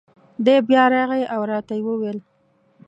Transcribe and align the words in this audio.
دی 0.45 0.57
بیا 0.67 0.83
راغی 0.93 1.23
او 1.35 1.41
را 1.49 1.59
ته 1.67 1.73
یې 1.77 1.81
وویل: 1.85 2.17